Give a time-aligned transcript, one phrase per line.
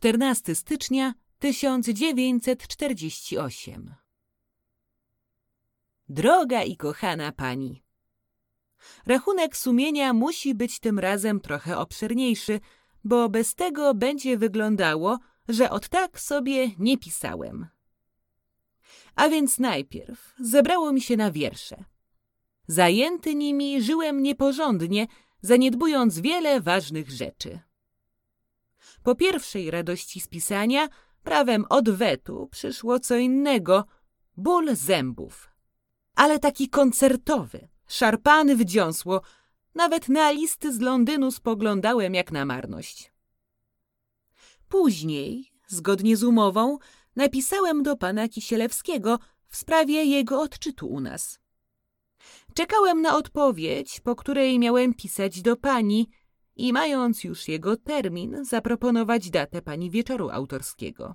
[0.00, 3.94] Czternasty stycznia 1948
[6.08, 7.84] Droga i kochana pani,
[9.06, 12.60] rachunek sumienia musi być tym razem trochę obszerniejszy,
[13.04, 17.66] bo bez tego będzie wyglądało, że od tak sobie nie pisałem.
[19.14, 21.84] A więc najpierw zebrało mi się na wiersze.
[22.66, 25.06] Zajęty nimi żyłem nieporządnie,
[25.42, 27.69] zaniedbując wiele ważnych rzeczy.
[29.02, 30.88] Po pierwszej radości z pisania,
[31.22, 33.84] prawem odwetu, przyszło co innego
[34.36, 35.50] ból zębów.
[36.14, 39.22] Ale taki koncertowy, szarpany w dziąsło,
[39.74, 43.12] nawet na listy z Londynu spoglądałem jak na marność.
[44.68, 46.78] Później, zgodnie z umową,
[47.16, 51.40] napisałem do pana Kisielewskiego w sprawie jego odczytu u nas.
[52.54, 56.08] Czekałem na odpowiedź, po której miałem pisać do pani
[56.60, 61.14] i mając już jego termin, zaproponować datę pani wieczoru autorskiego.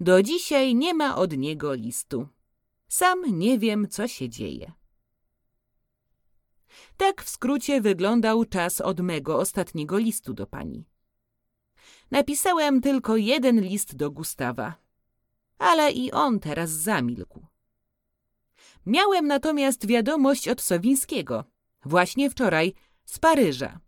[0.00, 2.28] Do dzisiaj nie ma od niego listu.
[2.88, 4.72] Sam nie wiem, co się dzieje.
[6.96, 10.84] Tak w skrócie wyglądał czas od mego ostatniego listu do pani.
[12.10, 14.74] Napisałem tylko jeden list do Gustawa,
[15.58, 17.46] ale i on teraz zamilkł.
[18.86, 21.44] Miałem natomiast wiadomość od Sowińskiego,
[21.84, 22.74] właśnie wczoraj,
[23.04, 23.87] z Paryża.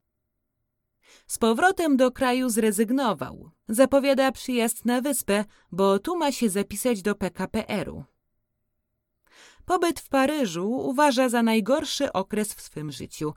[1.31, 3.51] Z powrotem do kraju zrezygnował.
[3.69, 8.05] Zapowiada przyjazd na wyspę, bo tu ma się zapisać do PKPR-u.
[9.65, 13.35] Pobyt w Paryżu uważa za najgorszy okres w swym życiu.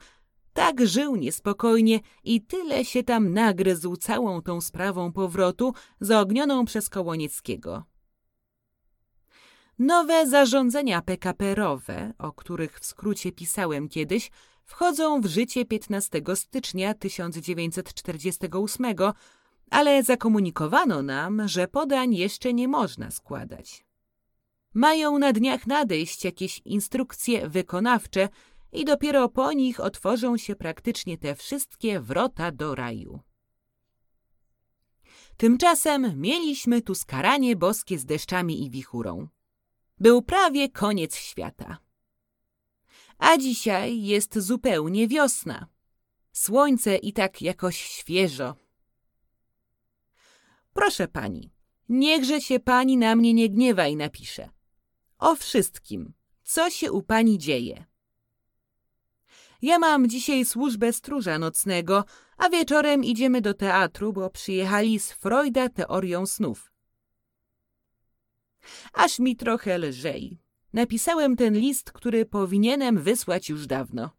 [0.52, 7.84] Tak żył niespokojnie i tyle się tam nagryzł całą tą sprawą powrotu zaognioną przez Kołonieckiego.
[9.78, 14.30] Nowe zarządzenia PKP-rowe, o których w skrócie pisałem kiedyś,
[14.64, 18.86] wchodzą w życie 15 stycznia 1948,
[19.70, 23.84] ale zakomunikowano nam, że podań jeszcze nie można składać.
[24.74, 28.28] Mają na dniach nadejść jakieś instrukcje wykonawcze
[28.72, 33.20] i dopiero po nich otworzą się praktycznie te wszystkie wrota do raju.
[35.36, 39.28] Tymczasem mieliśmy tu skaranie boskie z deszczami i wichurą.
[39.98, 41.78] Był prawie koniec świata.
[43.18, 45.66] A dzisiaj jest zupełnie wiosna.
[46.32, 48.54] Słońce i tak jakoś świeżo.
[50.72, 51.52] Proszę pani,
[51.88, 54.50] niechże się pani na mnie nie gniewa i napisze.
[55.18, 57.84] O wszystkim, co się u pani dzieje.
[59.62, 62.04] Ja mam dzisiaj służbę stróża nocnego,
[62.36, 66.72] a wieczorem idziemy do teatru, bo przyjechali z Freuda teorią snów.
[68.92, 70.43] Aż mi trochę lżej.
[70.74, 74.10] Napisałem ten list, który powinienem wysłać już dawno.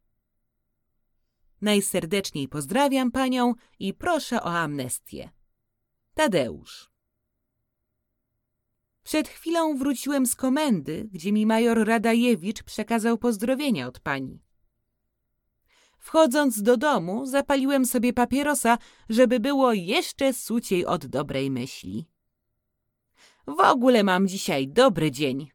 [1.61, 5.29] Najserdeczniej pozdrawiam panią i proszę o amnestię.
[6.13, 6.91] Tadeusz.
[9.03, 14.43] Przed chwilą wróciłem z komendy, gdzie mi major Radajewicz przekazał pozdrowienia od pani.
[15.97, 18.78] Wchodząc do domu, zapaliłem sobie papierosa,
[19.09, 22.09] żeby było jeszcze suciej od dobrej myśli.
[23.47, 25.54] W ogóle mam dzisiaj dobry dzień.